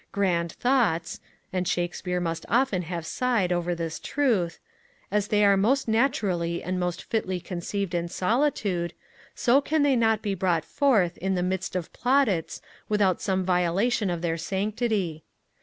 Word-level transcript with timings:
Grand 0.11 0.53
thoughts 0.53 1.19
(and 1.53 1.67
Shakespeare 1.67 2.19
must 2.19 2.43
often 2.49 2.81
have 2.81 3.05
sighed 3.05 3.51
over 3.51 3.75
this 3.75 3.99
truth), 3.99 4.57
as 5.11 5.27
they 5.27 5.45
are 5.45 5.55
most 5.55 5.87
naturally 5.87 6.63
and 6.63 6.79
most 6.79 7.03
fitly 7.03 7.39
conceived 7.39 7.93
in 7.93 8.07
solitude, 8.07 8.93
so 9.35 9.61
can 9.61 9.83
they 9.83 9.95
not 9.95 10.23
be 10.23 10.33
brought 10.33 10.65
forth 10.65 11.19
in 11.19 11.35
the 11.35 11.43
midst 11.43 11.75
of 11.75 11.93
plaudits 11.93 12.63
without 12.89 13.21
some 13.21 13.45
violation 13.45 14.09
of 14.09 14.23
their 14.23 14.37
sanctity. 14.39 15.23